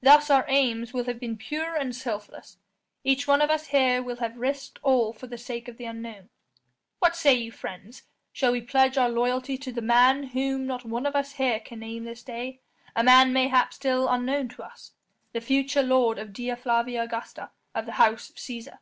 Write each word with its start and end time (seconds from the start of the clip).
Thus 0.00 0.30
our 0.30 0.46
aims 0.48 0.94
will 0.94 1.04
have 1.04 1.20
been 1.20 1.36
pure 1.36 1.74
and 1.76 1.94
selfless; 1.94 2.56
each 3.04 3.26
one 3.28 3.42
of 3.42 3.50
us 3.50 3.66
here 3.66 4.02
will 4.02 4.16
have 4.16 4.38
risked 4.38 4.78
all 4.82 5.12
for 5.12 5.26
the 5.26 5.36
sake 5.36 5.68
of 5.68 5.78
an 5.78 5.84
unknown. 5.84 6.30
What 7.00 7.14
say 7.16 7.34
you 7.34 7.52
friends? 7.52 8.04
Shall 8.32 8.52
we 8.52 8.62
pledge 8.62 8.96
our 8.96 9.10
loyalty 9.10 9.58
to 9.58 9.70
the 9.72 9.82
man 9.82 10.28
whom 10.28 10.66
not 10.66 10.86
one 10.86 11.04
of 11.04 11.14
us 11.14 11.32
here 11.34 11.60
can 11.60 11.80
name 11.80 12.04
this 12.04 12.22
day 12.22 12.60
a 12.96 13.04
man 13.04 13.34
mayhap 13.34 13.74
still 13.74 14.08
unknown 14.08 14.48
to 14.56 14.62
us: 14.62 14.92
the 15.34 15.42
future 15.42 15.82
lord 15.82 16.16
of 16.18 16.32
Dea 16.32 16.54
Flavia 16.54 17.02
Augusta 17.02 17.50
of 17.74 17.84
the 17.84 17.92
House 18.00 18.30
of 18.30 18.36
Cæsar?" 18.36 18.78